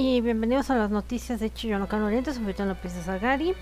[0.00, 3.56] y bienvenidos a las noticias de Chiyonocan Oriente, soy la princesa Gary.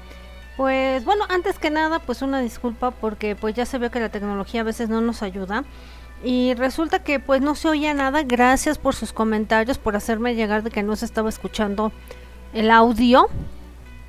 [0.58, 4.10] Pues bueno, antes que nada, pues una disculpa porque pues ya se ve que la
[4.10, 5.64] tecnología a veces no nos ayuda.
[6.22, 8.22] Y resulta que pues no se oía nada.
[8.22, 11.90] Gracias por sus comentarios, por hacerme llegar de que no se estaba escuchando
[12.52, 13.30] el audio.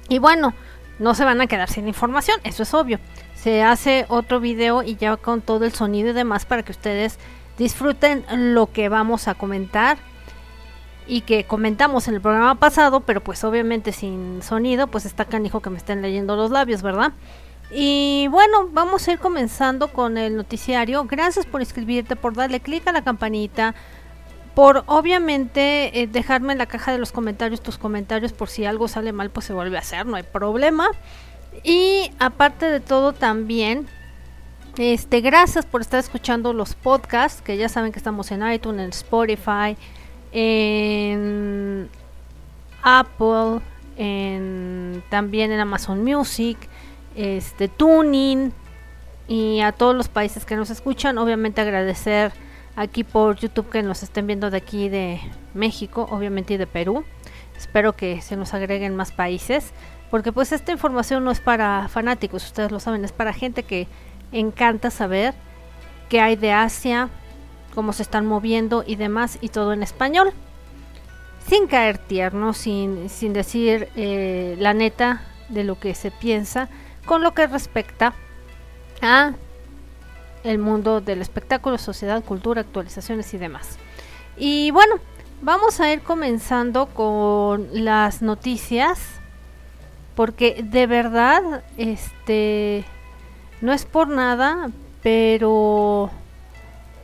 [0.09, 0.53] Y bueno,
[0.99, 2.99] no se van a quedar sin información, eso es obvio.
[3.35, 7.19] Se hace otro video y ya con todo el sonido y demás para que ustedes
[7.57, 9.97] disfruten lo que vamos a comentar
[11.07, 15.61] y que comentamos en el programa pasado, pero pues obviamente sin sonido, pues está canijo
[15.61, 17.13] que me estén leyendo los labios, ¿verdad?
[17.71, 21.03] Y bueno, vamos a ir comenzando con el noticiario.
[21.05, 23.75] Gracias por inscribirte, por darle clic a la campanita,
[24.53, 28.87] por obviamente eh, dejarme en la caja de los comentarios tus comentarios por si algo
[28.87, 30.89] sale mal, pues se vuelve a hacer, no hay problema.
[31.63, 33.87] Y aparte de todo también,
[34.77, 38.89] este, gracias por estar escuchando los podcasts, que ya saben que estamos en iTunes, en
[38.89, 39.77] Spotify,
[40.39, 41.89] en
[42.83, 43.59] Apple,
[43.97, 46.59] en, también en Amazon Music,
[47.15, 48.53] este Tuning
[49.27, 51.17] y a todos los países que nos escuchan.
[51.17, 52.31] Obviamente agradecer
[52.75, 55.19] aquí por YouTube que nos estén viendo de aquí de
[55.55, 57.03] México, obviamente y de Perú.
[57.57, 59.71] Espero que se nos agreguen más países,
[60.11, 63.87] porque pues esta información no es para fanáticos, ustedes lo saben, es para gente que
[64.31, 65.33] encanta saber
[66.09, 67.09] qué hay de Asia,
[67.77, 70.33] cómo se están moviendo y demás, y todo en español.
[71.47, 76.69] Sin caer tierno, sin, sin decir eh, la neta de lo que se piensa,
[77.05, 78.15] con lo que respecta
[79.03, 79.33] a
[80.43, 83.77] el mundo del espectáculo, sociedad, cultura, actualizaciones y demás.
[84.37, 84.95] Y bueno,
[85.43, 88.99] vamos a ir comenzando con las noticias
[90.15, 92.85] porque de verdad este
[93.61, 94.71] no es por nada,
[95.03, 96.09] pero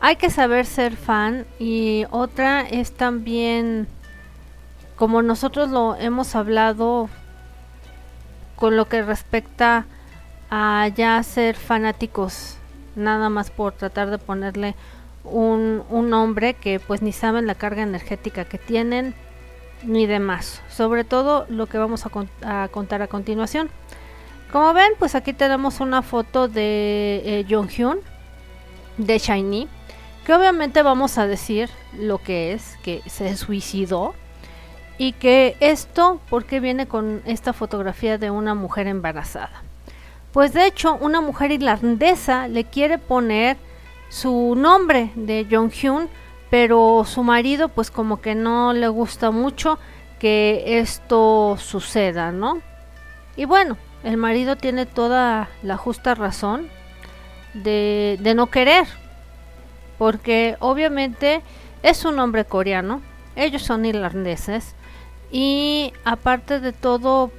[0.04, 3.88] hay que saber ser fan y otra es también
[4.98, 7.08] como nosotros lo hemos hablado
[8.58, 9.86] con lo que respecta
[10.50, 12.58] a ya ser fanáticos
[12.98, 14.76] nada más por tratar de ponerle
[15.24, 19.16] un, un nombre que pues ni saben la carga energética que tienen
[19.84, 23.70] ni demás sobre todo lo que vamos a, contar a continuación.
[24.52, 28.00] Como ven pues aquí tenemos una foto de eh, Jong Hyun
[28.98, 29.70] de Shiny
[30.26, 34.14] que obviamente vamos a decir lo que es, que se suicidó
[34.98, 39.64] y que esto, porque viene con esta fotografía de una mujer embarazada?
[40.32, 43.58] Pues de hecho, una mujer irlandesa le quiere poner
[44.10, 46.10] su nombre de Jong-hyun,
[46.50, 49.80] pero su marido pues como que no le gusta mucho
[50.20, 52.62] que esto suceda, ¿no?
[53.36, 56.70] Y bueno, el marido tiene toda la justa razón
[57.54, 58.88] de, de no querer,
[60.04, 61.42] porque obviamente
[61.82, 63.02] es un hombre coreano,
[63.38, 64.76] ellos son irlandeses
[65.32, 67.32] y aparte de todo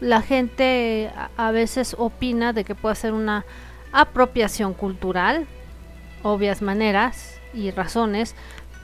[0.00, 3.44] la gente a veces opina de que puede ser una
[3.92, 5.46] apropiación cultural,
[6.24, 8.34] obvias maneras y razones,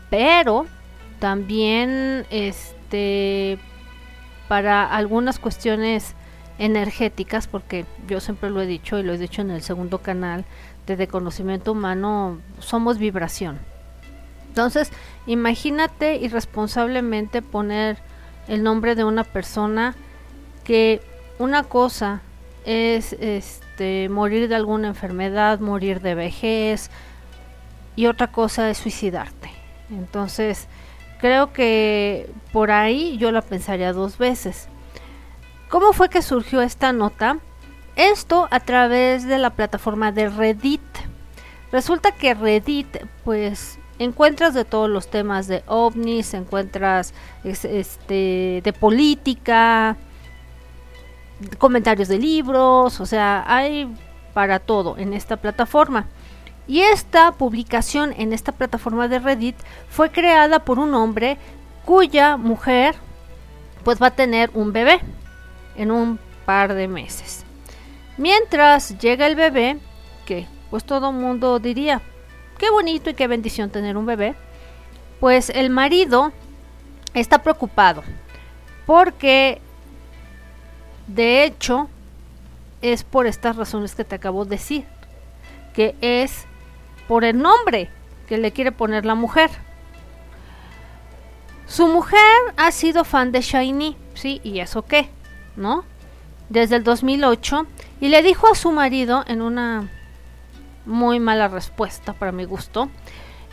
[0.09, 0.67] pero
[1.19, 3.59] también este
[4.47, 6.15] para algunas cuestiones
[6.61, 10.45] energéticas, porque yo siempre lo he dicho y lo he dicho en el segundo canal,
[10.97, 13.59] de conocimiento humano somos vibración.
[14.49, 14.91] Entonces,
[15.27, 17.99] imagínate irresponsablemente poner
[18.49, 19.95] el nombre de una persona
[20.65, 21.01] que
[21.39, 22.21] una cosa
[22.65, 26.91] es este morir de alguna enfermedad, morir de vejez
[27.97, 29.51] y otra cosa es suicidarte.
[29.91, 30.67] Entonces,
[31.21, 34.69] creo que por ahí yo la pensaría dos veces.
[35.69, 37.39] ¿Cómo fue que surgió esta nota?
[37.97, 40.81] Esto a través de la plataforma de Reddit.
[41.73, 47.13] Resulta que Reddit, pues, encuentras de todos los temas de ovnis, encuentras
[47.45, 49.97] este de política,
[51.59, 53.95] comentarios de libros, o sea, hay
[54.33, 56.07] para todo en esta plataforma.
[56.67, 59.57] Y esta publicación en esta plataforma de Reddit
[59.89, 61.37] fue creada por un hombre
[61.85, 62.95] cuya mujer
[63.85, 65.01] pues va a tener un bebé
[65.77, 67.45] en un par de meses.
[68.21, 69.79] Mientras llega el bebé,
[70.27, 72.03] que pues todo mundo diría,
[72.59, 74.35] qué bonito y qué bendición tener un bebé,
[75.21, 76.31] pues el marido
[77.15, 78.05] está preocupado
[78.85, 79.63] porque
[81.07, 81.89] de hecho
[82.83, 84.85] es por estas razones que te acabo de decir,
[85.73, 86.45] que es
[87.09, 87.89] por el nombre
[88.29, 89.49] que le quiere poner la mujer.
[91.67, 92.21] Su mujer
[92.59, 95.09] ha sido fan de Shiny, sí, y eso qué,
[95.57, 95.87] ¿no?
[96.51, 97.67] Desde el 2008
[98.01, 99.89] y le dijo a su marido en una
[100.85, 102.91] muy mala respuesta para mi gusto,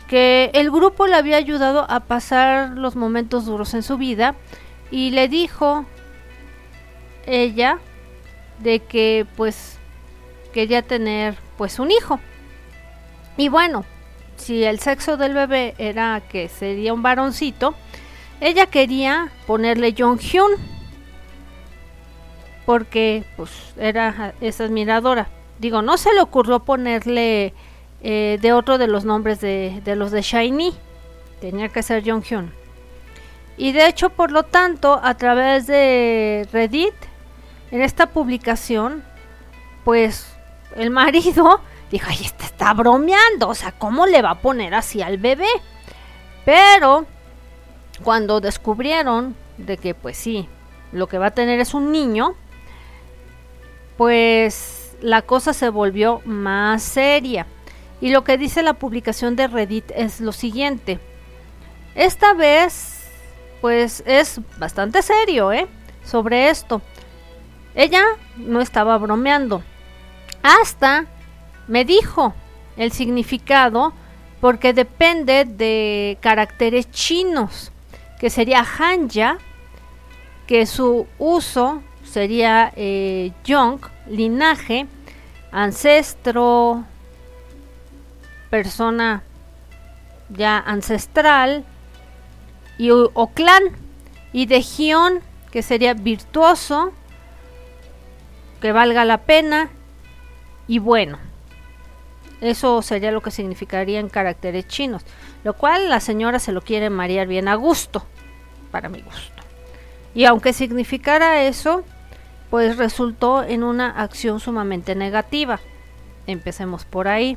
[0.08, 4.34] que el grupo le había ayudado a pasar los momentos duros en su vida
[4.90, 5.86] y le dijo
[7.26, 7.78] ella
[8.58, 9.78] de que pues
[10.52, 12.18] quería tener pues un hijo.
[13.36, 13.84] Y bueno,
[14.36, 17.74] si el sexo del bebé era que sería un varoncito,
[18.40, 20.77] ella quería ponerle Jong-hyun
[22.68, 25.30] porque pues era esa admiradora.
[25.58, 27.54] Digo, no se le ocurrió ponerle
[28.02, 30.74] eh, de otro de los nombres de, de los de Shiny.
[31.40, 32.52] Tenía que ser Jong-hyun.
[33.56, 36.92] Y de hecho, por lo tanto, a través de Reddit,
[37.70, 39.02] en esta publicación,
[39.82, 40.36] pues
[40.76, 45.00] el marido dijo, ay, este está bromeando, o sea, ¿cómo le va a poner así
[45.00, 45.48] al bebé?
[46.44, 47.06] Pero
[48.04, 50.50] cuando descubrieron de que pues sí,
[50.92, 52.36] lo que va a tener es un niño,
[53.98, 57.46] pues la cosa se volvió más seria.
[58.00, 61.00] Y lo que dice la publicación de Reddit es lo siguiente.
[61.96, 63.08] Esta vez,
[63.60, 65.66] pues es bastante serio, ¿eh?
[66.04, 66.80] Sobre esto.
[67.74, 68.04] Ella
[68.36, 69.64] no estaba bromeando.
[70.44, 71.06] Hasta
[71.66, 72.34] me dijo
[72.76, 73.92] el significado
[74.40, 77.72] porque depende de caracteres chinos,
[78.20, 79.38] que sería hanja,
[80.46, 81.82] que su uso
[82.18, 83.78] sería eh, yong,
[84.08, 84.88] linaje,
[85.52, 86.84] ancestro,
[88.50, 89.22] persona
[90.28, 91.64] ya ancestral,
[92.76, 93.62] y o, clan,
[94.32, 95.20] y de gion,
[95.52, 96.92] que sería virtuoso,
[98.60, 99.70] que valga la pena,
[100.66, 101.20] y bueno.
[102.40, 105.04] Eso sería lo que significaría en caracteres chinos,
[105.44, 108.04] lo cual la señora se lo quiere marear bien a gusto,
[108.72, 109.40] para mi gusto.
[110.16, 111.84] Y aunque significara eso,
[112.50, 115.60] pues resultó en una acción sumamente negativa.
[116.26, 117.36] Empecemos por ahí.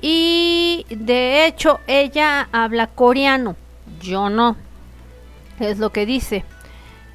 [0.00, 3.56] Y de hecho ella habla coreano,
[4.00, 4.56] yo no.
[5.60, 6.44] Es lo que dice.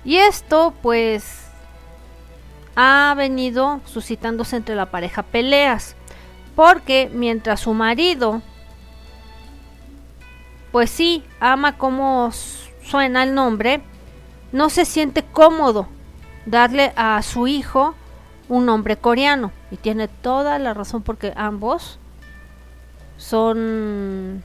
[0.05, 1.47] Y esto pues
[2.75, 5.95] ha venido suscitándose entre la pareja peleas.
[6.55, 8.41] Porque mientras su marido,
[10.71, 12.31] pues sí, ama como
[12.83, 13.81] suena el nombre,
[14.51, 15.87] no se siente cómodo
[16.47, 17.93] darle a su hijo
[18.49, 19.51] un nombre coreano.
[19.69, 21.99] Y tiene toda la razón porque ambos
[23.17, 24.43] son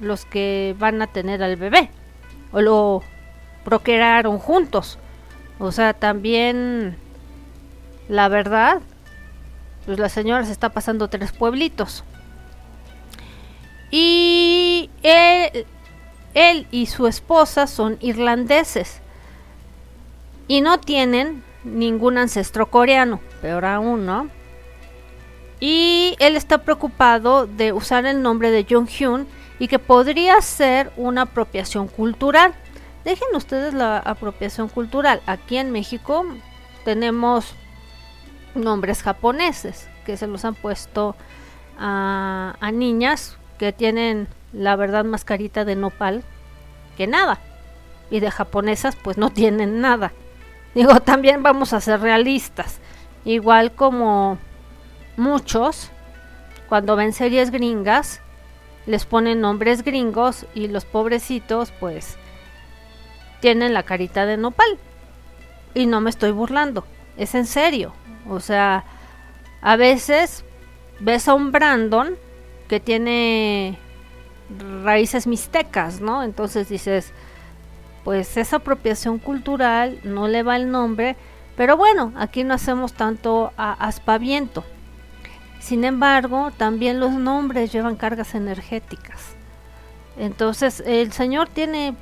[0.00, 1.90] los que van a tener al bebé.
[2.50, 3.02] O lo
[3.64, 4.98] procrearon juntos.
[5.58, 6.96] O sea, también
[8.08, 8.80] la verdad,
[9.84, 12.04] pues la señora se está pasando tres pueblitos.
[13.90, 15.66] Y él,
[16.34, 19.02] él y su esposa son irlandeses.
[20.48, 24.28] Y no tienen ningún ancestro coreano, peor aún, ¿no?
[25.60, 29.26] Y él está preocupado de usar el nombre de Jung Hyun
[29.58, 32.54] y que podría ser una apropiación cultural.
[33.04, 35.20] Dejen ustedes la apropiación cultural.
[35.26, 36.24] Aquí en México
[36.84, 37.54] tenemos
[38.54, 41.16] nombres japoneses que se los han puesto
[41.78, 46.22] a, niñas que tienen la verdad más carita de nopal
[46.96, 47.40] que nada.
[48.10, 50.12] Y de japonesas pues no tienen nada.
[50.74, 52.78] Digo, también vamos a ser realistas.
[53.24, 54.38] Igual como
[55.16, 55.90] muchos,
[56.68, 58.20] cuando ven series gringas,
[58.86, 62.16] les ponen nombres gringos y los pobrecitos pues
[63.40, 64.78] tienen la carita de nopal.
[65.74, 66.84] Y no me estoy burlando,
[67.16, 67.92] es en serio.
[68.28, 68.84] O sea,
[69.60, 70.44] a veces
[71.00, 72.16] ves a un Brandon
[72.68, 73.78] que tiene
[74.82, 76.22] raíces mixtecas, ¿no?
[76.22, 77.12] Entonces dices,
[78.08, 81.14] pues esa apropiación cultural no le va el nombre,
[81.58, 84.64] pero bueno, aquí no hacemos tanto aspaviento.
[85.60, 89.34] Sin embargo, también los nombres llevan cargas energéticas.
[90.16, 91.96] Entonces, el Señor tiene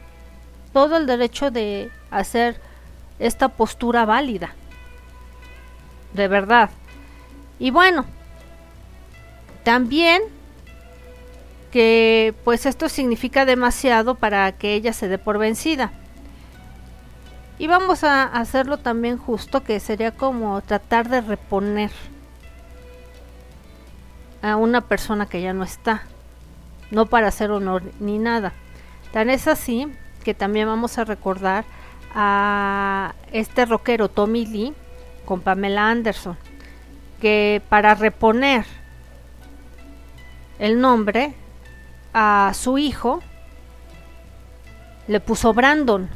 [0.73, 2.61] todo el derecho de hacer
[3.19, 4.55] esta postura válida
[6.13, 6.71] de verdad.
[7.59, 8.05] Y bueno,
[9.65, 10.23] también
[11.77, 15.93] que pues esto significa demasiado para que ella se dé por vencida.
[17.59, 21.91] Y vamos a hacerlo también justo, que sería como tratar de reponer
[24.41, 26.05] a una persona que ya no está.
[26.91, 28.55] No para hacer honor ni nada.
[29.13, 29.87] Tan es así
[30.25, 31.67] que también vamos a recordar
[32.15, 34.73] a este rockero Tommy Lee,
[35.27, 36.39] con Pamela Anderson,
[37.21, 38.65] que para reponer
[40.59, 41.35] el nombre
[42.19, 43.21] a su hijo,
[45.07, 46.09] le puso Brandon,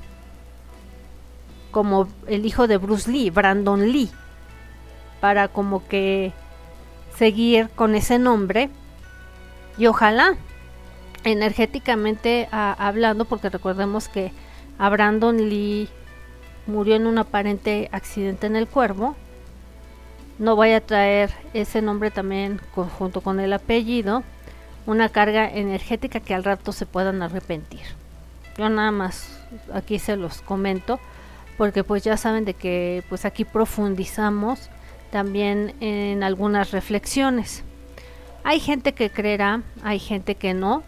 [1.70, 4.10] como el hijo de Bruce Lee, Brandon Lee,
[5.20, 6.32] para como que
[7.14, 8.70] seguir con ese nombre.
[9.76, 10.36] Y ojalá
[11.24, 14.32] energéticamente hablando, porque recordemos que
[14.78, 15.90] a Brandon Lee
[16.66, 19.16] murió en un aparente accidente en el cuervo,
[20.38, 22.58] no vaya a traer ese nombre también
[22.98, 24.24] junto con el apellido,
[24.86, 27.80] una carga energética que al rato se puedan arrepentir.
[28.56, 29.38] Yo nada más
[29.72, 31.00] aquí se los comento
[31.56, 34.70] porque pues ya saben de que pues aquí profundizamos
[35.10, 37.62] también en algunas reflexiones.
[38.44, 40.82] Hay gente que creerá, hay gente que no,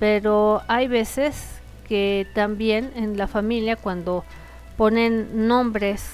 [0.00, 1.46] pero hay veces
[1.88, 4.24] que también en la familia cuando
[4.76, 6.10] ponen nombres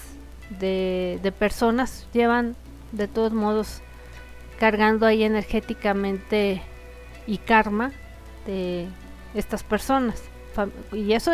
[0.61, 2.57] de, de personas llevan
[2.93, 3.81] de todos modos
[4.59, 6.63] cargando ahí energéticamente
[7.27, 7.93] y karma
[8.47, 8.89] de
[9.35, 10.23] estas personas.
[10.93, 11.33] Y eso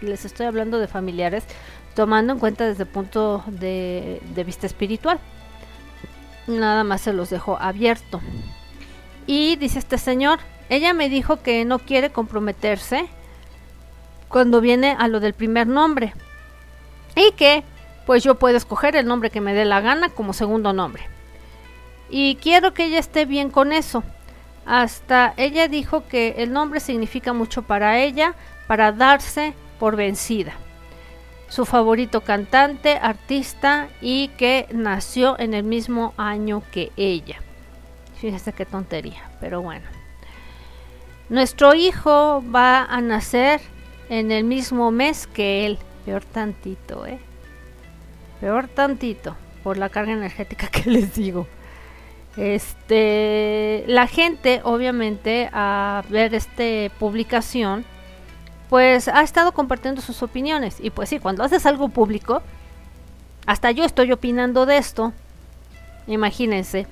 [0.00, 1.44] les estoy hablando de familiares,
[1.94, 5.18] tomando en cuenta desde el punto de, de vista espiritual.
[6.46, 8.20] Nada más se los dejo abierto.
[9.26, 13.06] Y dice este señor, ella me dijo que no quiere comprometerse
[14.28, 16.14] cuando viene a lo del primer nombre.
[17.14, 17.62] Y que
[18.06, 21.04] pues yo puedo escoger el nombre que me dé la gana como segundo nombre.
[22.10, 24.02] Y quiero que ella esté bien con eso.
[24.64, 28.34] Hasta ella dijo que el nombre significa mucho para ella,
[28.66, 30.52] para darse por vencida.
[31.48, 37.40] Su favorito cantante, artista y que nació en el mismo año que ella.
[38.20, 39.84] Fíjese qué tontería, pero bueno.
[41.28, 43.60] Nuestro hijo va a nacer
[44.08, 45.78] en el mismo mes que él.
[46.04, 47.18] Peor tantito, ¿eh?
[48.40, 51.46] Peor tantito por la carga energética que les digo.
[52.36, 57.84] Este, la gente, obviamente, a ver esta publicación,
[58.70, 60.78] pues ha estado compartiendo sus opiniones.
[60.80, 62.42] Y pues sí, cuando haces algo público,
[63.46, 65.12] hasta yo estoy opinando de esto.
[66.06, 66.86] Imagínense.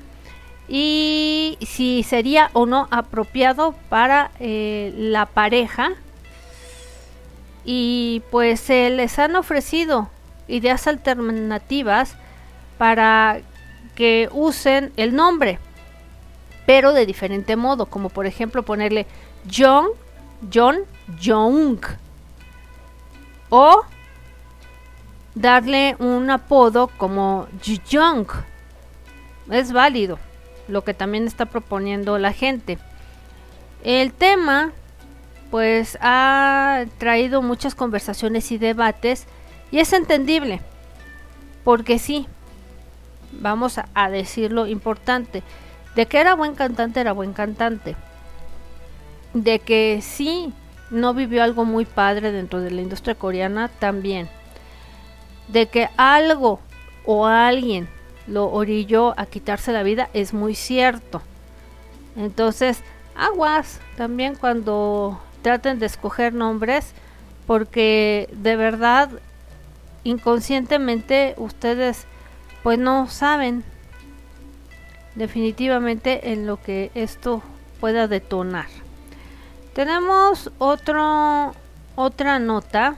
[0.68, 5.92] Y si sería o no apropiado para eh, la pareja.
[7.64, 10.10] Y pues se les han ofrecido
[10.48, 12.14] ideas alternativas
[12.78, 13.40] para
[13.94, 15.58] que usen el nombre,
[16.66, 19.06] pero de diferente modo, como por ejemplo ponerle
[19.52, 19.88] John,
[20.52, 20.80] John,
[21.22, 21.80] Jong,
[23.48, 23.82] o
[25.34, 27.48] darle un apodo como
[27.90, 28.26] Jung.
[29.50, 30.18] Es válido,
[30.68, 32.78] lo que también está proponiendo la gente.
[33.82, 34.72] El tema,
[35.50, 39.26] pues, ha traído muchas conversaciones y debates
[39.72, 40.60] y es entendible,
[41.64, 42.28] porque sí,
[43.32, 45.42] vamos a, decirlo importante,
[45.94, 47.96] de que era buen cantante, era buen cantante.
[49.34, 50.52] De que sí,
[50.90, 54.28] no vivió algo muy padre dentro de la industria coreana, también.
[55.48, 56.60] De que algo
[57.04, 57.88] o alguien
[58.26, 61.22] lo orilló a quitarse la vida, es muy cierto.
[62.16, 62.82] Entonces,
[63.16, 66.92] aguas también cuando traten de escoger nombres,
[67.46, 69.10] porque de verdad,
[70.04, 72.06] inconscientemente, ustedes
[72.62, 73.64] pues no saben
[75.14, 77.42] definitivamente en lo que esto
[77.80, 78.66] pueda detonar.
[79.74, 81.54] Tenemos otro,
[81.96, 82.96] otra nota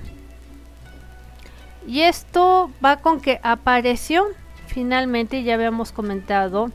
[1.86, 4.26] y esto va con que apareció
[4.72, 6.70] finalmente, ya habíamos comentado,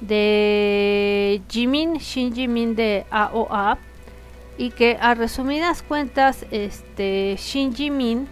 [0.00, 3.78] de Jimin, Shin Jimin de AOA
[4.56, 8.28] y que a resumidas cuentas este Shin Jimin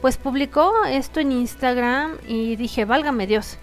[0.00, 3.58] pues publicó esto en Instagram y dije, válgame Dios,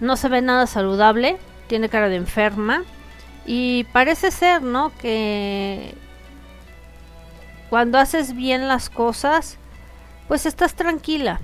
[0.00, 2.84] no se ve nada saludable, tiene cara de enferma
[3.46, 4.92] y parece ser, ¿no?
[4.98, 5.94] Que
[7.70, 9.58] cuando haces bien las cosas,
[10.28, 11.40] pues estás tranquila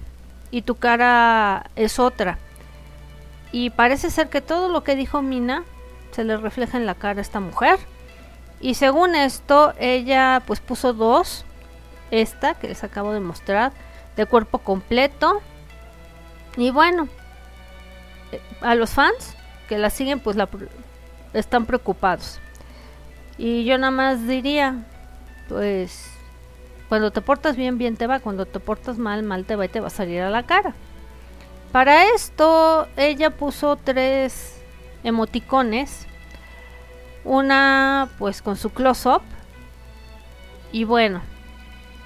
[0.50, 2.38] y tu cara es otra.
[3.50, 5.64] Y parece ser que todo lo que dijo Mina
[6.10, 7.78] se le refleja en la cara a esta mujer.
[8.60, 11.44] Y según esto, ella pues puso dos,
[12.10, 13.72] esta que les acabo de mostrar,
[14.18, 15.40] de cuerpo completo.
[16.56, 17.08] Y bueno,
[18.60, 19.36] a los fans
[19.68, 20.48] que la siguen pues la
[21.32, 22.40] están preocupados.
[23.38, 24.84] Y yo nada más diría,
[25.48, 26.10] pues
[26.88, 29.68] cuando te portas bien, bien te va, cuando te portas mal, mal te va y
[29.68, 30.74] te va a salir a la cara.
[31.70, 34.60] Para esto ella puso tres
[35.04, 36.06] emoticones.
[37.22, 39.22] Una pues con su close-up.
[40.72, 41.20] Y bueno,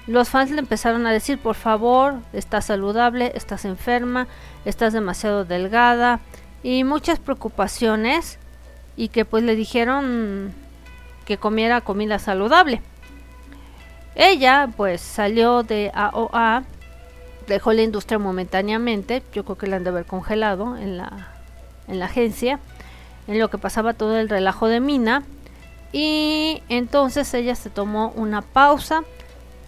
[0.07, 4.27] los fans le empezaron a decir, por favor, estás saludable, estás enferma,
[4.65, 6.19] estás demasiado delgada
[6.61, 8.37] y muchas preocupaciones
[8.97, 10.53] y que pues le dijeron
[11.25, 12.81] que comiera comida saludable.
[14.15, 16.63] Ella pues salió de AOA,
[17.47, 21.29] dejó la industria momentáneamente, yo creo que la han de haber congelado en la,
[21.87, 22.59] en la agencia,
[23.27, 25.23] en lo que pasaba todo el relajo de Mina
[25.93, 29.03] y entonces ella se tomó una pausa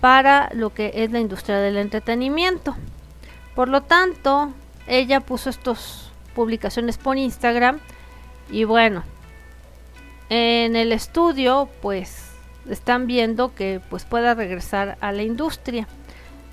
[0.05, 2.75] para lo que es la industria del entretenimiento.
[3.55, 4.53] Por lo tanto,
[4.85, 7.79] ella puso estas publicaciones por Instagram
[8.51, 9.03] y bueno,
[10.29, 12.29] en el estudio pues
[12.69, 15.87] están viendo que pues pueda regresar a la industria.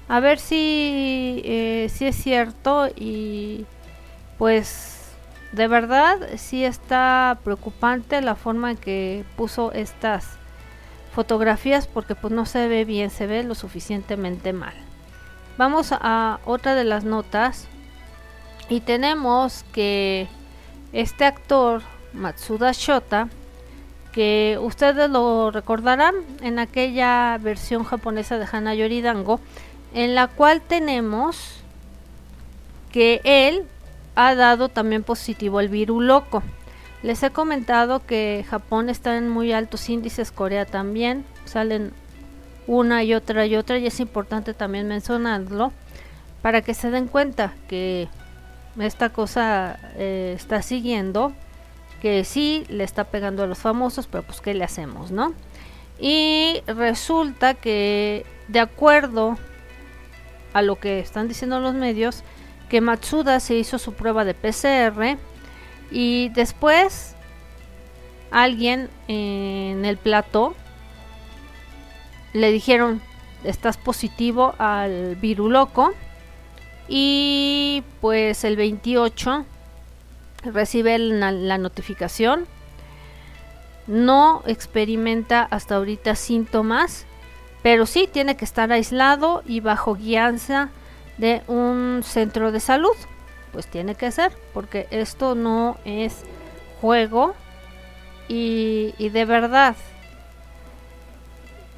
[0.09, 3.67] A ver si, eh, si es cierto y
[4.39, 5.11] pues
[5.53, 10.39] de verdad sí está preocupante la forma en que puso estas
[11.13, 14.75] fotografías porque pues no se ve bien, se ve lo suficientemente mal.
[15.59, 17.69] Vamos a otra de las notas
[18.69, 20.27] y tenemos que
[20.93, 23.29] este actor Matsuda Shota
[24.13, 29.41] que ustedes lo recordarán en aquella versión japonesa de Hana Yoridango
[29.95, 31.63] en la cual tenemos
[32.91, 33.65] que él
[34.15, 36.43] ha dado también positivo el virus loco.
[37.03, 41.93] Les he comentado que Japón está en muy altos índices, Corea también, salen
[42.69, 45.73] una y otra y otra y es importante también mencionarlo
[46.43, 48.09] para que se den cuenta que
[48.79, 51.33] esta cosa eh, está siguiendo,
[52.01, 55.35] que sí le está pegando a los famosos, pero pues qué le hacemos, ¿no?
[55.99, 59.39] Y resulta que de acuerdo
[60.53, 62.23] a lo que están diciendo los medios,
[62.69, 65.19] que Matsuda se hizo su prueba de PCR
[65.93, 67.15] y después
[68.31, 70.55] alguien en el plato
[72.33, 73.03] le dijeron
[73.45, 75.93] estás positivo al viruloco
[76.89, 79.45] y pues el 28
[80.45, 82.47] recibe la, la notificación.
[83.87, 87.07] No experimenta hasta ahorita síntomas
[87.63, 90.71] pero sí tiene que estar aislado y bajo guianza
[91.17, 92.97] de un centro de salud
[93.53, 96.23] pues tiene que ser, porque esto no es
[96.81, 97.35] juego
[98.29, 99.77] y, de verdad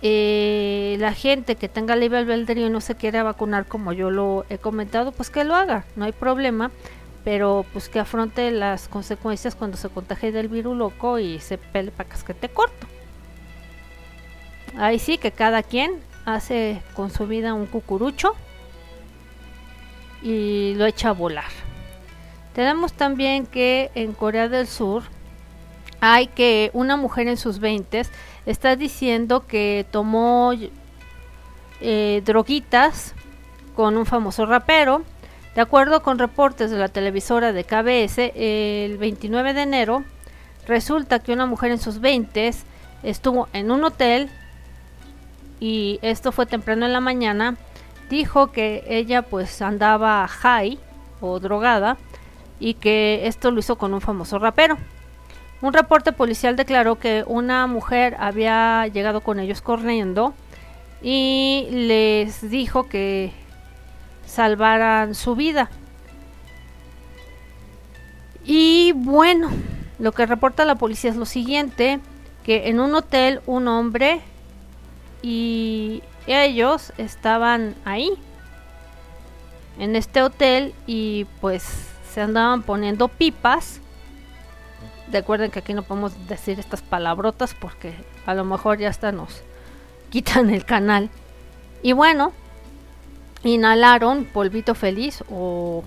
[0.02, 4.44] eh, la gente que tenga libre albedrío y no se quiere vacunar como yo lo
[4.50, 6.70] he comentado, pues que lo haga, no hay problema,
[7.24, 11.90] pero pues que afronte las consecuencias cuando se contagie del virus loco y se pele
[11.90, 12.86] para casquete corto.
[14.76, 18.34] Ahí sí que cada quien hace con su vida un cucurucho
[20.24, 21.50] y lo echa a volar.
[22.54, 25.04] Tenemos también que en Corea del Sur
[26.00, 28.02] hay que una mujer en sus 20
[28.46, 30.52] está diciendo que tomó
[31.80, 33.14] eh, droguitas
[33.76, 35.02] con un famoso rapero.
[35.54, 40.04] De acuerdo con reportes de la televisora de KBS, el 29 de enero
[40.66, 42.52] resulta que una mujer en sus 20
[43.02, 44.30] estuvo en un hotel
[45.60, 47.56] y esto fue temprano en la mañana.
[48.08, 50.78] Dijo que ella pues andaba high
[51.20, 51.96] o drogada
[52.60, 54.76] y que esto lo hizo con un famoso rapero.
[55.60, 60.34] Un reporte policial declaró que una mujer había llegado con ellos corriendo
[61.02, 63.32] y les dijo que
[64.26, 65.70] salvaran su vida.
[68.44, 69.50] Y bueno,
[69.98, 72.00] lo que reporta la policía es lo siguiente,
[72.44, 74.20] que en un hotel un hombre
[75.22, 78.18] y ellos estaban ahí,
[79.78, 81.64] en este hotel y pues
[82.12, 83.80] se andaban poniendo pipas.
[85.10, 87.94] Recuerden que aquí no podemos decir estas palabrotas porque
[88.26, 89.42] a lo mejor ya hasta nos
[90.10, 91.10] quitan el canal.
[91.82, 92.32] Y bueno,
[93.42, 95.84] inhalaron polvito feliz o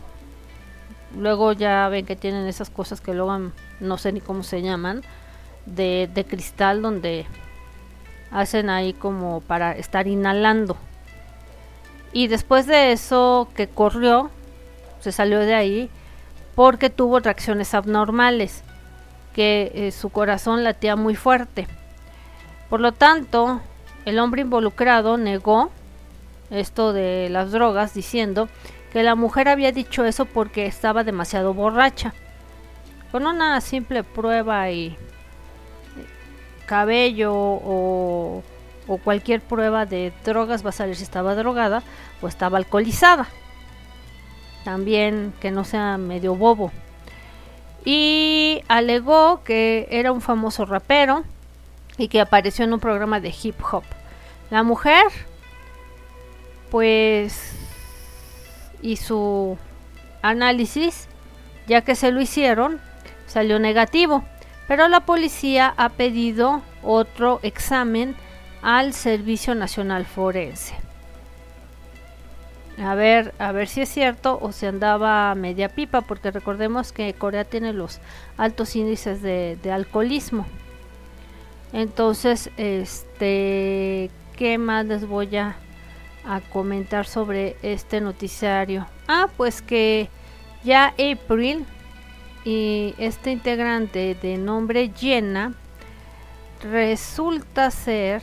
[1.17, 5.01] luego ya ven que tienen esas cosas que luego no sé ni cómo se llaman
[5.65, 7.25] de, de cristal donde
[8.31, 10.77] hacen ahí como para estar inhalando.
[12.13, 14.29] Y después de eso que corrió,
[14.99, 15.89] se salió de ahí
[16.55, 18.63] porque tuvo reacciones abnormales,
[19.33, 21.67] que eh, su corazón latía muy fuerte.
[22.69, 23.61] Por lo tanto,
[24.05, 25.69] el hombre involucrado negó
[26.49, 28.49] esto de las drogas diciendo
[28.91, 32.13] que la mujer había dicho eso porque estaba demasiado borracha.
[33.11, 34.97] Con una simple prueba y
[36.67, 38.43] cabello o,
[39.03, 41.81] cualquier prueba de drogas va a salir si estaba drogada
[42.21, 43.27] o estaba alcoholizada
[44.67, 46.73] también que no sea medio bobo.
[47.85, 51.23] Y alegó que era un famoso rapero
[51.97, 53.83] y que apareció en un programa de hip hop.
[54.49, 55.05] La mujer,
[56.69, 57.55] pues,
[58.81, 59.57] y su
[60.21, 61.07] análisis,
[61.65, 62.81] ya que se lo hicieron,
[63.25, 64.25] salió negativo.
[64.67, 68.15] Pero la policía ha pedido otro examen
[68.61, 70.87] al Servicio Nacional Forense
[72.83, 77.13] a ver, a ver si es cierto o se andaba media pipa, porque recordemos que
[77.13, 77.99] Corea tiene los
[78.37, 80.45] altos índices de, alcoholismo.
[81.73, 85.55] Entonces, este, ¿qué más les voy a,
[86.25, 88.87] a comentar sobre este noticiario?
[89.07, 90.09] Ah, pues que
[90.63, 91.65] ya April
[92.47, 95.53] y este integrante de nombre Jenna
[96.63, 98.21] resulta ser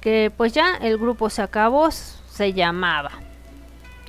[0.00, 3.10] que pues ya el grupo se acabó, se llamaba.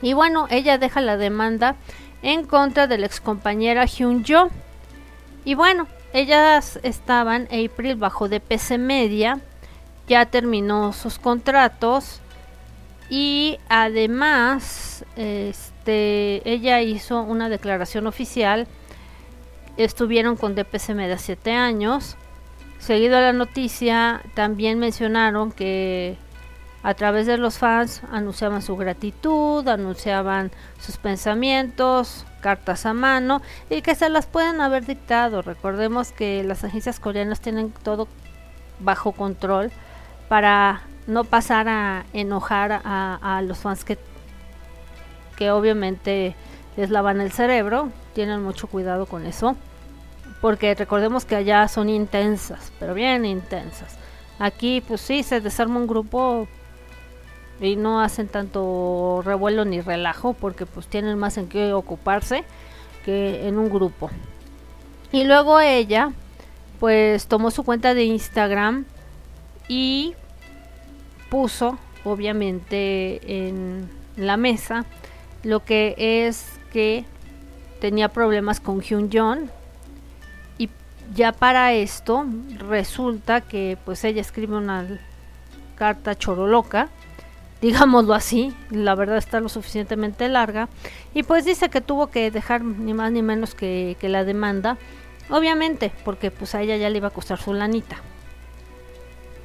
[0.01, 1.75] Y bueno, ella deja la demanda
[2.21, 4.49] en contra de la excompañera Hyun Jo.
[5.43, 9.41] Y bueno, ellas estaban April bajo de PC Media,
[10.07, 12.21] ya terminó sus contratos
[13.09, 18.69] y además este ella hizo una declaración oficial
[19.77, 22.17] estuvieron con DPC Media 7 años
[22.79, 26.17] seguido a la noticia también mencionaron que
[26.83, 33.81] a través de los fans anunciaban su gratitud, anunciaban sus pensamientos, cartas a mano y
[33.81, 35.41] que se las pueden haber dictado.
[35.41, 38.07] Recordemos que las agencias coreanas tienen todo
[38.79, 39.71] bajo control
[40.29, 43.97] para no pasar a enojar a, los fans que,
[45.35, 46.35] que obviamente
[46.77, 47.89] les lavan el cerebro.
[48.13, 49.55] Tienen mucho cuidado con eso.
[50.41, 53.97] Porque recordemos que allá son intensas, pero bien intensas.
[54.37, 56.47] Aquí pues sí, se desarma un grupo
[57.59, 62.43] y no hacen tanto revuelo ni relajo porque pues tienen más en qué ocuparse
[63.05, 64.09] que en un grupo.
[65.11, 66.11] Y luego ella
[66.79, 68.85] pues tomó su cuenta de Instagram
[69.67, 70.13] y
[71.29, 74.85] puso obviamente en la mesa
[75.43, 77.05] lo que es que
[77.79, 79.47] tenía problemas con Hyun Jong
[80.57, 80.69] y
[81.15, 82.25] ya para esto
[82.57, 84.85] resulta que pues ella escribe una
[85.77, 86.89] carta choroloca
[87.61, 90.67] digámoslo así, la verdad está lo suficientemente larga,
[91.13, 94.77] y pues dice que tuvo que dejar ni más ni menos que, la demanda,
[95.29, 98.01] obviamente, porque pues a ella ya le iba a costar su lanita.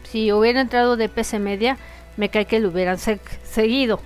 [0.02, 1.78] Si hubiera entrado de PC Media,
[2.16, 4.00] me cae que le hubieran seguido,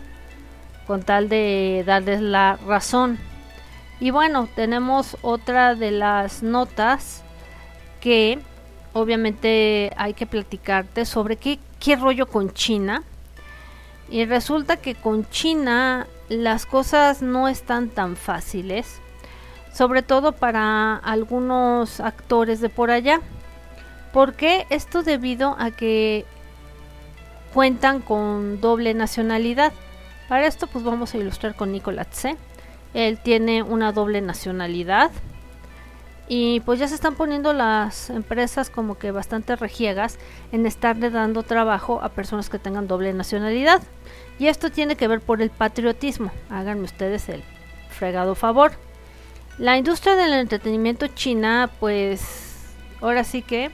[0.86, 3.18] con tal de darles la razón.
[4.00, 7.22] Y bueno, tenemos otra de las notas
[8.00, 8.38] que
[8.92, 13.02] obviamente hay que platicarte sobre qué, qué rollo con China
[14.08, 19.00] y resulta que con China las cosas no están tan fáciles,
[19.72, 23.20] sobre todo para algunos actores de por allá.
[24.12, 24.66] ¿Por qué?
[24.70, 26.24] Esto debido a que
[27.52, 29.72] cuentan con doble nacionalidad.
[30.28, 32.36] Para esto pues vamos a ilustrar con Nicolás C.
[32.94, 35.10] Él tiene una doble nacionalidad
[36.26, 40.18] y pues ya se están poniendo las empresas como que bastante regiegas
[40.52, 43.82] en estarle dando trabajo a personas que tengan doble nacionalidad.
[44.38, 46.30] Y esto tiene que ver por el patriotismo.
[46.48, 47.42] Háganme ustedes el
[47.90, 48.72] fregado favor.
[49.58, 52.64] La industria del entretenimiento china, pues
[53.00, 53.70] ahora sí que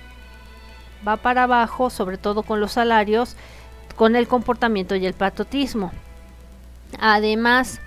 [1.06, 3.36] va para abajo, sobre todo con los salarios,
[3.96, 5.92] con el comportamiento y el patriotismo.
[6.98, 7.80] Además,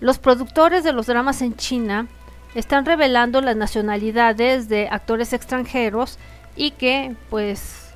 [0.00, 2.06] los productores de los dramas en China
[2.54, 6.18] están revelando las nacionalidades de actores extranjeros
[6.56, 7.92] y que pues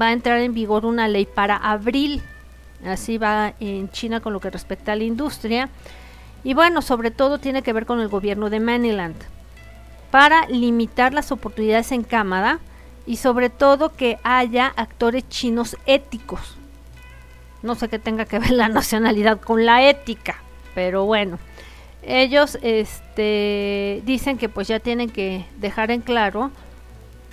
[0.00, 2.22] va a entrar en vigor una ley para abril.
[2.84, 5.68] Así va en China con lo que respecta a la industria.
[6.42, 9.16] Y bueno, sobre todo tiene que ver con el gobierno de Maryland
[10.10, 12.58] para limitar las oportunidades en cámara
[13.06, 16.56] y sobre todo que haya actores chinos éticos.
[17.62, 20.42] No sé qué tenga que ver la nacionalidad con la ética,
[20.74, 21.38] pero bueno
[22.02, 26.50] ellos este, dicen que pues ya tienen que dejar en claro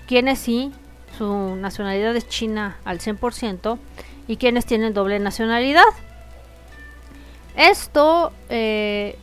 [0.08, 0.72] quiénes sí,
[1.18, 3.78] su nacionalidad es china al 100%
[4.28, 5.84] y quienes tienen doble nacionalidad.
[7.56, 9.18] Esto eh,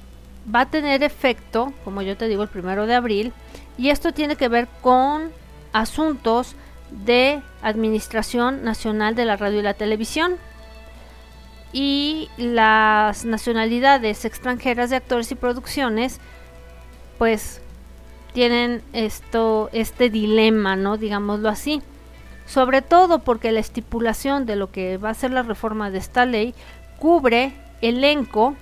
[0.53, 3.33] va a tener efecto, como yo te digo, el primero de abril
[3.77, 5.31] y esto tiene que ver con
[5.73, 6.55] asuntos
[6.91, 10.37] de Administración Nacional de la Radio y la Televisión
[11.75, 16.21] y las nacionalidades extranjeras de actores y producciones
[17.19, 17.61] pues
[18.33, 20.97] tienen esto este dilema, ¿no?
[20.97, 21.83] Digámoslo así.
[22.47, 26.27] Sobre todo porque la estipulación de lo que va a ser la reforma de esta
[26.27, 26.55] ley
[27.01, 28.55] cubre elenco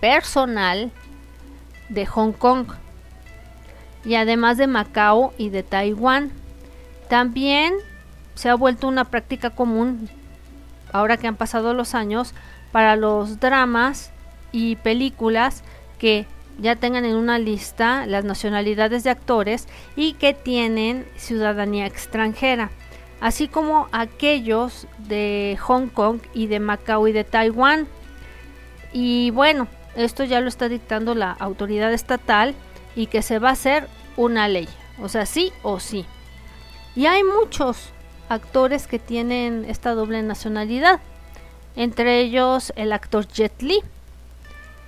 [0.00, 0.90] personal
[1.88, 2.66] de Hong Kong
[4.04, 6.30] y además de Macao y de Taiwán.
[7.08, 7.72] También
[8.34, 10.10] se ha vuelto una práctica común
[10.92, 12.34] ahora que han pasado los años,
[12.72, 14.10] para los dramas
[14.52, 15.62] y películas
[15.98, 16.26] que
[16.58, 22.70] ya tengan en una lista las nacionalidades de actores y que tienen ciudadanía extranjera,
[23.20, 27.86] así como aquellos de Hong Kong y de Macao y de Taiwán.
[28.92, 32.54] Y bueno, esto ya lo está dictando la autoridad estatal
[32.96, 34.68] y que se va a hacer una ley,
[35.00, 36.04] o sea, sí o sí.
[36.96, 37.92] Y hay muchos
[38.28, 41.00] actores que tienen esta doble nacionalidad.
[41.76, 43.80] entre ellos el actor Jet Li,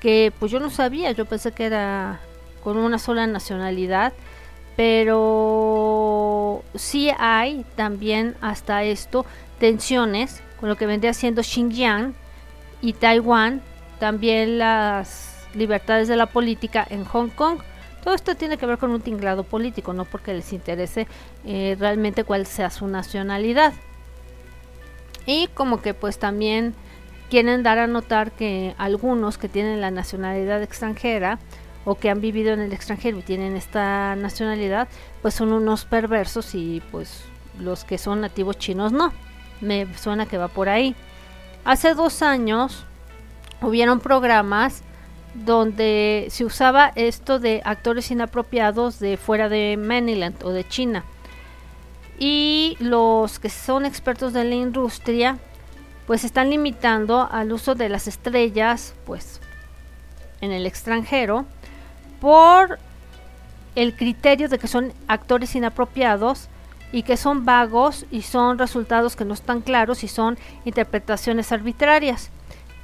[0.00, 2.18] que pues yo no sabía, yo pensé que era
[2.64, 4.12] con una sola nacionalidad,
[4.76, 9.24] pero sí hay también hasta esto
[9.60, 12.14] tensiones con lo que vendría siendo Xinjiang
[12.82, 13.62] y Taiwán,
[13.98, 17.60] también las libertades de la política en Hong Kong.
[18.02, 21.06] Todo esto tiene que ver con un tinglado político, no porque les interese
[21.44, 23.72] eh, realmente cuál sea su nacionalidad.
[25.26, 26.74] Y como que pues también
[27.28, 31.38] quieren dar a notar que algunos que tienen la nacionalidad extranjera
[31.84, 34.88] o que han vivido en el extranjero y tienen esta nacionalidad,
[35.22, 37.24] pues son unos perversos y pues
[37.58, 39.12] los que son nativos chinos no.
[39.60, 40.94] Me suena que va por ahí.
[41.64, 42.84] Hace dos años
[43.60, 44.82] hubieron programas
[45.34, 51.04] donde se usaba esto de actores inapropiados de fuera de Maniland o de China.
[52.18, 55.38] Y los que son expertos de la industria
[56.06, 59.40] pues están limitando al uso de las estrellas pues
[60.40, 61.46] en el extranjero
[62.20, 62.78] por
[63.76, 66.48] el criterio de que son actores inapropiados
[66.92, 72.30] y que son vagos y son resultados que no están claros y son interpretaciones arbitrarias.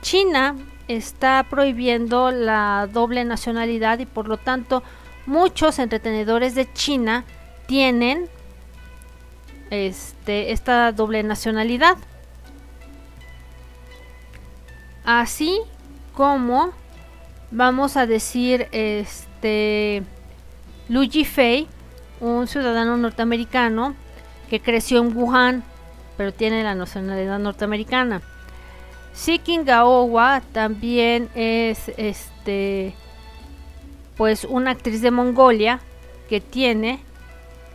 [0.00, 0.54] China
[0.88, 4.82] está prohibiendo la doble nacionalidad y por lo tanto
[5.26, 7.24] muchos entretenedores de China
[7.66, 8.28] tienen
[9.70, 11.96] este, esta doble nacionalidad.
[15.04, 15.60] Así
[16.14, 16.72] como
[17.50, 20.02] vamos a decir este
[20.88, 21.66] Lu Yifei,
[22.20, 23.94] un ciudadano norteamericano
[24.48, 25.64] que creció en Wuhan,
[26.16, 28.22] pero tiene la nacionalidad norteamericana.
[29.16, 32.94] Sikin Gaowa también es este
[34.18, 35.80] pues una actriz de Mongolia
[36.28, 37.00] que tiene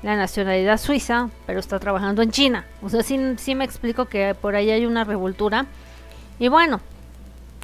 [0.03, 2.65] la nacionalidad suiza, pero está trabajando en China.
[2.83, 5.65] O sea, sí, sí me explico que por ahí hay una revoltura.
[6.37, 6.79] Y bueno,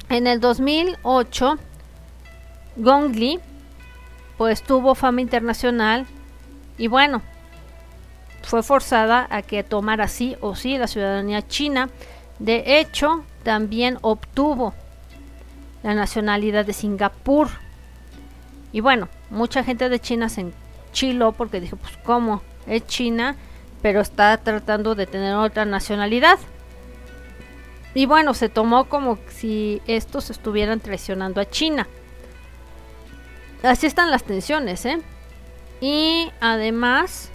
[0.08, 1.56] en el 2008,
[2.76, 3.38] Gong Li,
[4.36, 6.06] pues tuvo fama internacional
[6.76, 7.22] y bueno,
[8.42, 11.90] fue forzada a que tomara sí o sí la ciudadanía china.
[12.38, 14.74] De hecho, también obtuvo
[15.82, 17.48] la nacionalidad de Singapur.
[18.72, 20.52] Y bueno, mucha gente de China se
[20.88, 23.36] enchiló porque dijo, pues cómo, es China,
[23.82, 26.38] pero está tratando de tener otra nacionalidad.
[27.94, 31.88] Y bueno, se tomó como si estos estuvieran traicionando a China.
[33.62, 35.00] Así están las tensiones, ¿eh?
[35.80, 37.30] Y además,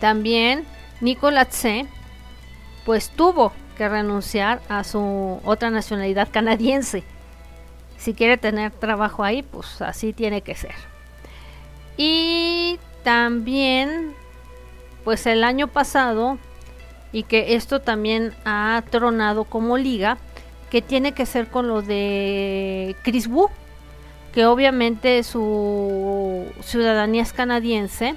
[0.00, 0.64] también
[1.00, 1.86] Nicolás C.
[2.84, 7.02] pues tuvo que renunciar a su otra nacionalidad canadiense.
[7.96, 10.74] Si quiere tener trabajo ahí, pues así tiene que ser.
[11.96, 14.12] Y también,
[15.02, 16.36] pues el año pasado
[17.10, 20.18] y que esto también ha tronado como liga,
[20.68, 23.48] que tiene que ser con lo de Chris Wu,
[24.34, 28.14] que obviamente su ciudadanía es canadiense,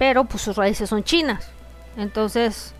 [0.00, 1.52] pero pues sus raíces son chinas.
[1.96, 2.74] Entonces,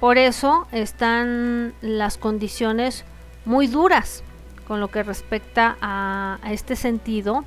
[0.00, 3.04] por eso están las condiciones
[3.44, 4.24] muy duras
[4.66, 7.44] con lo que respecta a, este sentido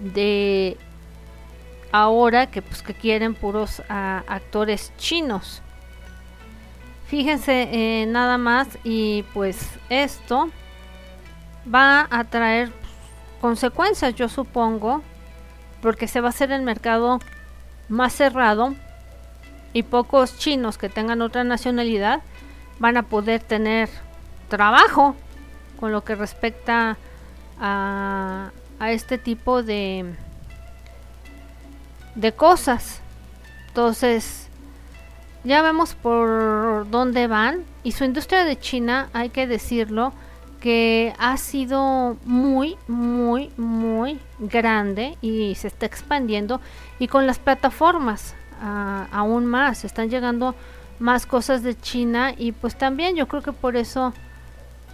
[0.00, 0.76] de
[1.92, 5.62] ahora que pues que quieren puros actores chinos.
[7.06, 10.50] Fíjense eh, nada más y pues esto
[11.72, 12.72] va a traer
[13.40, 15.02] consecuencias, yo supongo,
[15.82, 17.20] porque se va a hacer el mercado
[17.88, 18.74] más cerrado
[19.76, 22.22] y pocos chinos que tengan otra nacionalidad
[22.78, 23.90] van a poder tener
[24.48, 25.14] trabajo
[25.78, 26.96] con lo que respecta
[27.60, 30.14] a, a este tipo de
[32.14, 33.02] de cosas.
[33.68, 34.48] Entonces,
[35.44, 37.62] ya vemos por dónde van.
[37.82, 40.14] Y su industria de China, hay que decirlo,
[40.58, 46.62] que ha sido muy, muy, muy grande y se está expandiendo.
[46.98, 50.54] Y con las plataformas, aún más, están llegando
[50.98, 52.32] más cosas de China.
[52.36, 54.12] Y pues también yo creo que por eso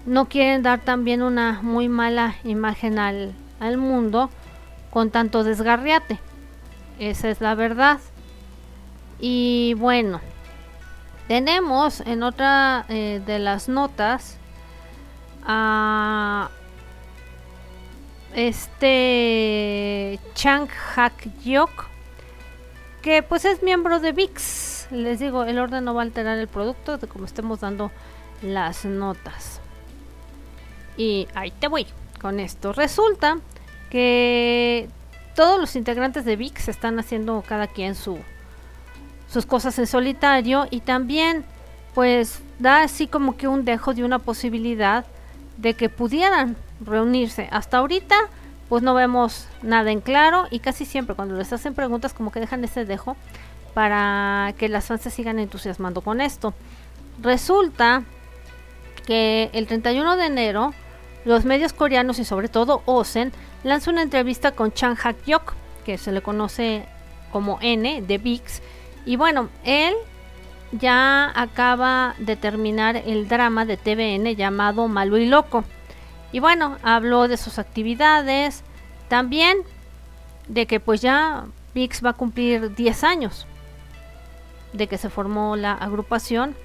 [0.07, 4.31] no quieren dar también una muy mala imagen al, al mundo
[4.91, 6.19] con tanto desgarriate.
[6.99, 7.99] Esa es la verdad.
[9.19, 10.21] Y bueno,
[11.29, 14.37] tenemos en otra eh, de las notas
[15.47, 16.51] a
[18.35, 21.87] este Chang Hak Yok,
[23.03, 24.89] que pues es miembro de VIX.
[24.93, 27.91] Les digo, el orden no va a alterar el producto de como estemos dando
[28.43, 29.61] las notas.
[30.97, 31.87] Y ahí te voy
[32.21, 32.73] con esto.
[32.73, 33.39] Resulta
[33.91, 34.89] que
[35.35, 38.19] todos los integrantes de VIX están haciendo cada quien su,
[39.31, 41.45] sus cosas en solitario y también
[41.95, 45.05] pues da así como que un dejo de una posibilidad
[45.59, 47.49] de que pudieran reunirse.
[47.51, 48.17] Hasta ahorita
[48.73, 52.41] pues no vemos nada en claro y casi siempre cuando les hacen preguntas como que
[52.41, 53.19] dejan ese dejo
[53.75, 56.55] para que las fans se sigan entusiasmando con esto.
[57.21, 58.03] Resulta
[59.07, 60.73] que el 31 de enero
[61.27, 63.31] los medios coreanos y sobre todo Osen
[63.63, 65.53] lanzó una entrevista con Chang Hak-yok,
[65.85, 66.87] que se le conoce
[67.31, 68.63] como N de VIX.
[69.05, 69.93] Y bueno, él
[70.81, 75.63] ya acaba de terminar el drama de TVN llamado Malo y Loco.
[76.33, 78.65] Y bueno, habló de sus actividades,
[79.09, 79.59] también
[80.49, 83.47] de que pues ya VIX va a cumplir 10 años
[84.73, 86.57] de que se formó la agrupación.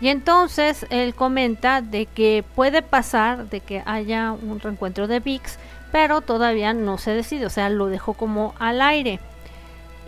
[0.00, 5.58] Y entonces él comenta de que puede pasar de que haya un reencuentro de VIX,
[5.92, 9.20] pero todavía no se decide, o sea, lo dejó como al aire.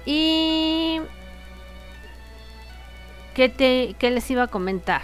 [0.04, 1.00] Y
[3.34, 5.02] ¿qué, te, les iba a comentar?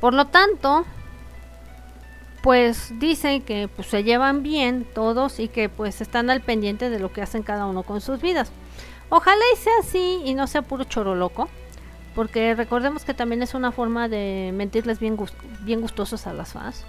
[0.00, 0.84] Por lo tanto,
[2.42, 6.98] pues dicen que pues, se llevan bien todos y que pues están al pendiente de
[6.98, 8.50] lo que hacen cada uno con sus vidas.
[9.08, 11.48] Ojalá y sea así y no sea puro choro loco,
[12.14, 15.18] porque recordemos que también es una forma de mentirles bien,
[15.62, 16.84] bien gustosos a las fans.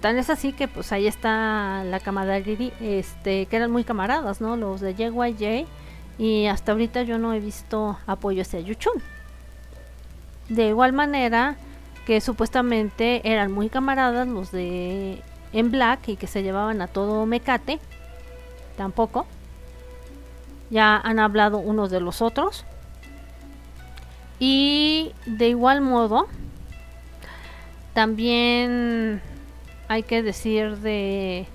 [0.00, 4.56] Tan es así que pues ahí está la camaradería, este, que eran muy camaradas, ¿no?
[4.56, 5.66] Los de JYJ
[6.18, 9.02] y hasta ahorita yo no he visto apoyo hacia Yuchun.
[10.48, 11.56] De igual manera
[12.06, 17.26] que supuestamente eran muy camaradas los de en Black y que se llevaban a todo
[17.26, 17.78] mecate.
[18.76, 19.26] Tampoco.
[20.70, 22.64] Ya han hablado unos de los otros.
[24.38, 26.26] Y de igual modo,
[27.92, 29.20] también
[29.88, 31.46] hay que decir de,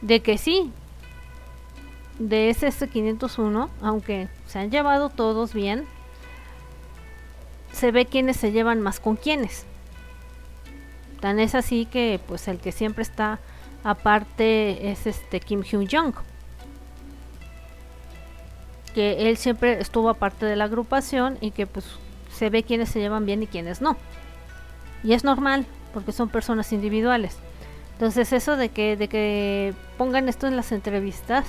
[0.00, 0.72] de que sí,
[2.18, 5.84] de SS501, aunque se han llevado todos bien,
[7.76, 9.66] se ve quiénes se llevan más con quiénes.
[11.20, 13.38] Tan es así que pues el que siempre está
[13.84, 16.14] aparte es este Kim Hyun Jong.
[18.94, 21.84] Que él siempre estuvo aparte de la agrupación y que pues
[22.32, 23.98] se ve quiénes se llevan bien y quiénes no.
[25.04, 27.36] Y es normal, porque son personas individuales.
[27.92, 31.44] Entonces eso de que, de que pongan esto en las entrevistas,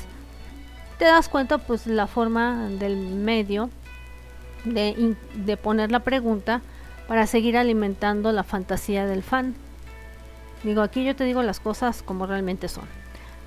[0.99, 3.69] te das cuenta pues la forma del medio
[4.73, 6.61] de, poner la pregunta
[7.07, 9.55] para seguir alimentando la fantasía del fan.
[10.63, 12.85] Digo, aquí yo te digo las cosas como realmente son.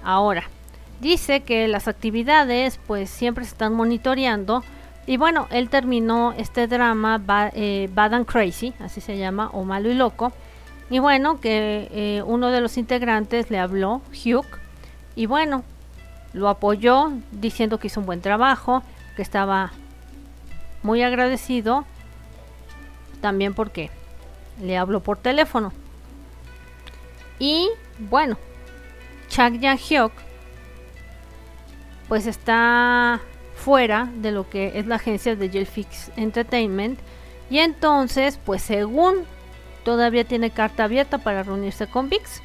[0.02, 0.44] Ahora,
[1.00, 4.62] dice que las actividades pues siempre se están monitoreando
[5.06, 7.20] y bueno, él terminó este drama
[7.54, 10.33] eh, Bad and Crazy, así se llama, o Malo y Loco,
[10.88, 14.46] y bueno, que eh, uno de los integrantes le habló, Hugh,
[15.16, 15.64] y bueno,
[16.33, 18.83] lo apoyó diciendo que hizo un buen trabajo,
[19.16, 19.72] que estaba
[20.83, 21.85] muy agradecido,
[23.21, 23.90] también porque
[24.62, 25.73] le habló por teléfono.
[27.38, 28.37] Y bueno,
[29.29, 30.12] Chak Yang Hyuk
[32.09, 33.21] pues está
[33.55, 36.99] fuera de lo que es la agencia de Jelfix Entertainment
[37.51, 39.25] y entonces pues según
[39.85, 42.43] todavía tiene carta abierta para reunirse con VIX.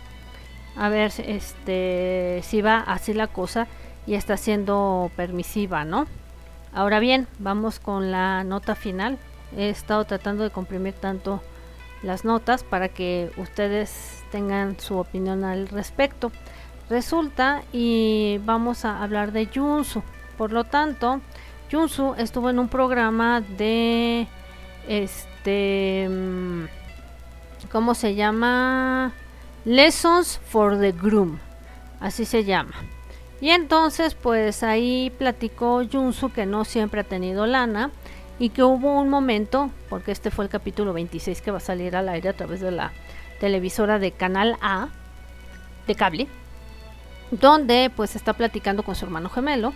[0.78, 3.68] A ver este, si va así la cosa
[4.06, 6.06] y está siendo permisiva, ¿no?
[6.76, 9.18] Ahora bien, vamos con la nota final.
[9.56, 11.42] He estado tratando de comprimir tanto
[12.04, 16.34] las notas para que ustedes tengan su opinión al respecto.
[16.90, 20.04] Resulta y vamos a hablar de Junsu.
[20.38, 21.22] Por lo tanto,
[21.72, 24.28] Junsu estuvo en un programa de
[24.90, 26.66] este mm,
[27.72, 29.14] ¿cómo se llama?
[29.64, 31.40] Lessons for the Groom,
[32.02, 32.74] así se llama.
[33.42, 37.92] Y entonces pues ahí platicó Junsu que no siempre ha tenido lana
[38.40, 41.96] y que hubo un momento, porque este fue el capítulo 26 que va a salir
[41.96, 42.92] al aire a través de la
[43.40, 44.90] televisora de Canal A
[45.88, 46.28] de cable,
[47.32, 49.74] donde pues está platicando con su hermano gemelo,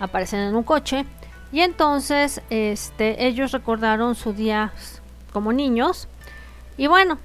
[0.00, 1.04] aparecen en un coche
[1.52, 4.72] y entonces este ellos recordaron su día
[5.32, 6.08] como niños
[6.76, 7.18] y bueno,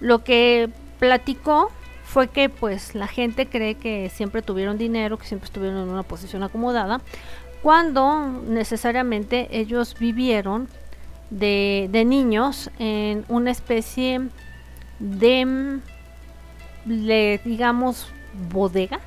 [0.00, 1.70] lo que platicó
[2.12, 6.02] fue que pues la gente cree que siempre tuvieron dinero, que siempre estuvieron en una
[6.02, 7.00] posición acomodada,
[7.62, 10.68] cuando necesariamente ellos vivieron
[11.30, 14.28] de, de niños en una especie
[14.98, 15.80] de,
[16.84, 18.08] de, digamos,
[18.50, 19.00] bodega,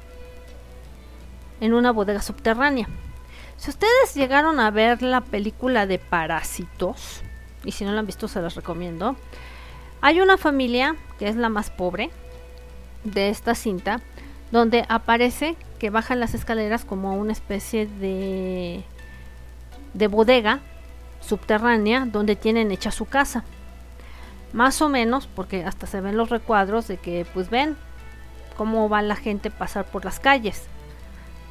[1.61, 2.87] en una bodega subterránea.
[3.57, 7.21] Si ustedes llegaron a ver la película de Parásitos,
[7.63, 9.15] y si no la han visto se las recomiendo,
[10.01, 12.09] hay una familia, que es la más pobre
[13.05, 14.01] de esta cinta,
[14.51, 18.83] donde aparece que bajan las escaleras como una especie de,
[19.93, 20.59] de bodega
[21.21, 23.43] subterránea donde tienen hecha su casa.
[24.53, 27.77] Más o menos, porque hasta se ven los recuadros de que pues ven
[28.55, 30.67] cómo va la gente pasar por las calles.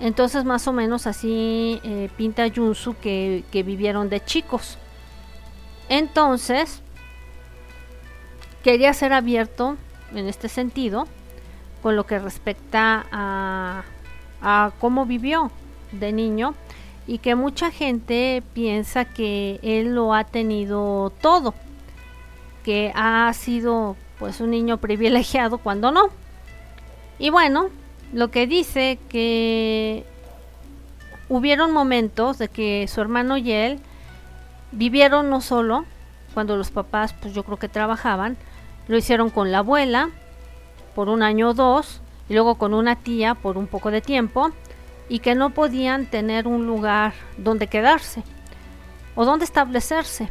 [0.01, 4.79] Entonces más o menos así eh, pinta Junsu que, que vivieron de chicos.
[5.89, 6.81] Entonces,
[8.63, 9.77] quería ser abierto
[10.15, 11.07] en este sentido
[11.85, 13.83] con lo que respecta a,
[14.81, 15.51] cómo vivió
[15.93, 16.55] de niño
[17.07, 21.53] y que mucha gente piensa que él lo ha tenido todo,
[22.65, 26.09] que ha sido pues un niño privilegiado cuando no.
[27.19, 27.69] Y bueno,
[28.15, 30.07] lo que dice que
[31.29, 33.79] hubieron momentos de que su hermano y él
[34.73, 35.85] vivieron no solo
[36.33, 38.39] cuando los papás pues yo creo que trabajaban,
[38.89, 40.09] lo hicieron con la abuela
[40.95, 44.51] por un año o dos y luego con una tía por un poco de tiempo
[45.09, 48.23] y que no podían tener un lugar donde quedarse
[49.15, 50.29] o donde establecerse.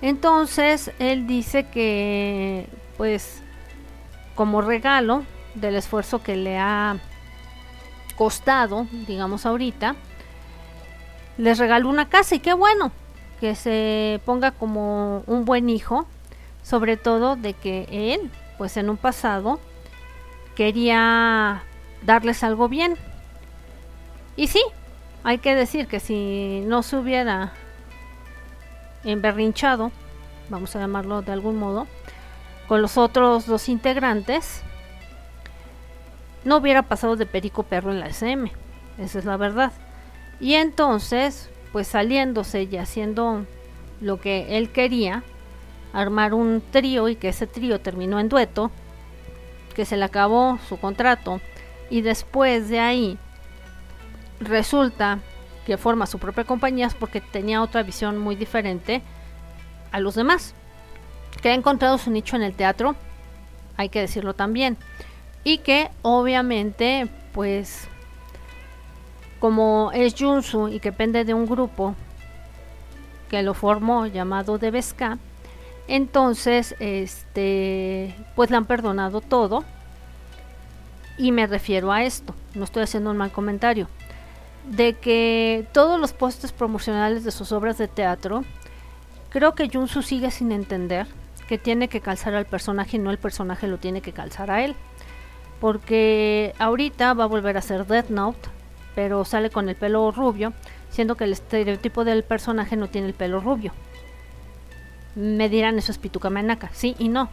[0.00, 3.42] Entonces él dice que pues
[4.34, 5.24] como regalo
[5.54, 6.96] del esfuerzo que le ha
[8.16, 9.96] costado, digamos ahorita,
[11.36, 12.92] les regaló una casa y qué bueno
[13.40, 16.06] que se ponga como un buen hijo,
[16.62, 19.60] sobre todo de que él, pues en un pasado,
[20.54, 21.62] quería
[22.02, 22.96] darles algo bien.
[24.36, 24.62] Y sí,
[25.22, 27.52] hay que decir que si no se hubiera
[29.04, 29.92] emberrinchado,
[30.48, 31.86] vamos a llamarlo de algún modo,
[32.68, 34.62] con los otros dos integrantes,
[36.44, 38.50] no hubiera pasado de perico perro en la SM.
[38.98, 39.72] Esa es la verdad.
[40.40, 43.46] Y entonces, pues saliéndose y haciendo
[44.00, 45.22] lo que él quería,
[45.92, 48.70] armar un trío y que ese trío terminó en dueto,
[49.74, 51.40] que se le acabó su contrato
[51.90, 53.18] y después de ahí
[54.40, 55.18] resulta
[55.66, 59.02] que forma su propia compañía porque tenía otra visión muy diferente
[59.92, 60.54] a los demás.
[61.42, 62.94] Que ha encontrado su nicho en el teatro,
[63.76, 64.76] hay que decirlo también
[65.42, 67.88] y que obviamente pues
[69.40, 71.94] como es Junsu y que depende de un grupo
[73.28, 75.18] que lo formó llamado Debeska,
[75.88, 79.64] entonces este pues le han perdonado todo
[81.16, 83.88] y me refiero a esto, no estoy haciendo un mal comentario,
[84.64, 88.44] de que todos los postes promocionales de sus obras de teatro,
[89.28, 91.06] creo que Junsu sigue sin entender
[91.48, 94.64] que tiene que calzar al personaje y no el personaje lo tiene que calzar a
[94.64, 94.74] él.
[95.60, 98.48] Porque ahorita va a volver a ser Death Note,
[98.94, 100.52] pero sale con el pelo rubio,
[100.90, 103.72] siendo que el estereotipo del personaje no tiene el pelo rubio.
[105.14, 107.28] Me dirán eso es Pituca Manaka, sí y no,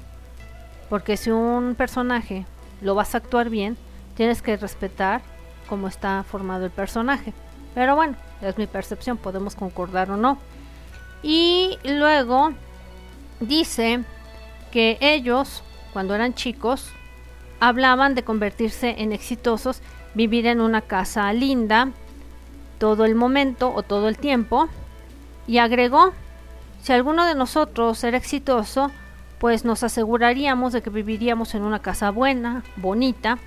[0.89, 2.45] porque si un personaje
[2.81, 3.77] lo vas a actuar bien,
[4.15, 5.21] tienes que respetar
[5.67, 7.33] cómo está formado el personaje.
[7.73, 10.37] Pero bueno, es mi percepción, podemos concordar o no.
[11.23, 12.51] Y luego
[13.39, 14.03] dice
[14.71, 15.63] que ellos,
[15.93, 16.89] cuando eran chicos,
[17.59, 19.81] hablaban de convertirse en exitosos,
[20.13, 21.91] vivir en una casa linda
[22.79, 24.67] todo el momento o todo el tiempo.
[25.47, 26.13] Y agregó,
[26.81, 28.91] si alguno de nosotros era exitoso,
[29.39, 33.39] pues nos aseguraríamos de que viviríamos en una casa buena, bonita.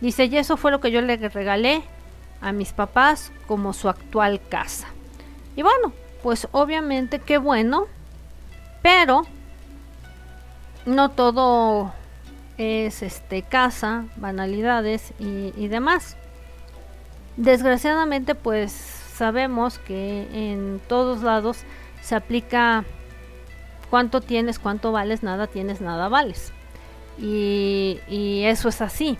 [0.00, 1.82] Dice, y eso fue lo que yo le regalé
[2.40, 4.88] a mis papás como su actual casa.
[5.54, 7.86] Y bueno, pues obviamente qué bueno,
[8.82, 9.26] pero
[10.84, 11.92] no todo
[12.58, 16.16] es este casa, banalidades y, demás.
[17.36, 21.64] Desgraciadamente pues sabemos que en todos lados
[22.06, 22.84] se aplica
[23.90, 26.52] cuánto tienes, cuánto vales, nada tienes, nada vales.
[27.18, 27.98] Y,
[28.44, 29.18] eso es así.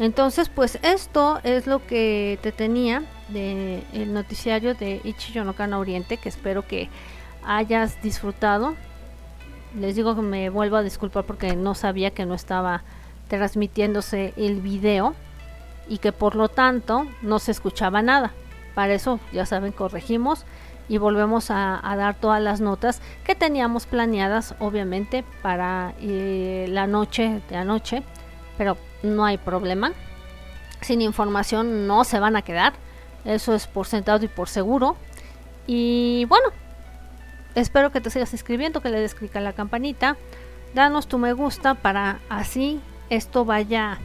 [0.00, 6.28] Entonces, pues esto es lo que te tenía de el noticiario de Ichiyonokana Oriente, que
[6.28, 6.88] espero que
[7.44, 8.74] hayas disfrutado
[9.78, 12.82] les digo que me vuelvo a disculpar porque no sabía que no estaba
[13.28, 15.14] transmitiéndose el video
[15.88, 18.32] y que por lo tanto no se escuchaba nada.
[18.76, 20.46] Para eso, ya saben, corregimos
[20.88, 27.42] y volvemos a, dar todas las notas que teníamos planeadas, obviamente, para eh, la noche
[27.50, 28.04] de anoche,
[28.56, 29.90] pero no hay problema.
[30.80, 32.74] Sin información no se van a quedar,
[33.24, 34.96] eso es por sentado y por seguro.
[35.66, 36.52] Y bueno,
[37.56, 40.18] Espero que te sigas inscribiendo, que le des clic a la campanita.
[40.74, 43.98] Danos tu me gusta para así esto vaya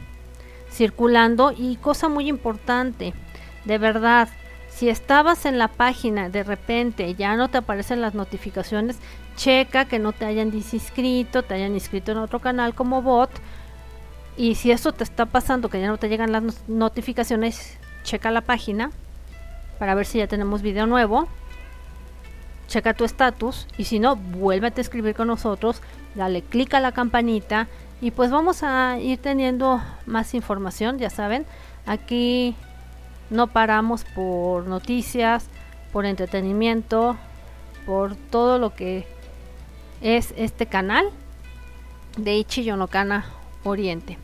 [0.70, 1.52] circulando.
[1.54, 3.12] Y cosa muy importante,
[3.66, 4.30] de verdad,
[4.74, 8.98] si estabas en la página de repente ya no te aparecen las notificaciones,
[9.36, 13.30] checa que no te hayan desinscrito, te hayan inscrito en otro canal como bot.
[14.36, 18.40] Y si esto te está pasando, que ya no te llegan las notificaciones, checa la
[18.40, 18.90] página
[19.78, 21.28] para ver si ya tenemos video nuevo
[22.72, 25.82] checa tu estatus y si no, vuélvete a escribir con nosotros,
[26.14, 27.68] dale clic a la campanita
[28.00, 31.44] y pues vamos a ir teniendo más información, ya saben,
[31.86, 32.56] aquí
[33.32, 35.46] no paramos por noticias,
[35.92, 37.16] por entretenimiento,
[37.86, 39.06] por todo lo que
[40.00, 41.06] es este canal
[42.16, 43.24] de Ichi Yonokana
[43.64, 44.18] Oriente.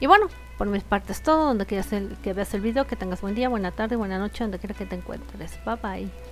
[0.00, 0.28] Y bueno,
[0.58, 1.88] por mis partes todo, donde quieras
[2.22, 4.86] que veas el video, que tengas buen día, buena tarde, buena noche, donde quiera que
[4.86, 5.58] te encuentres.
[5.64, 6.30] Bye bye.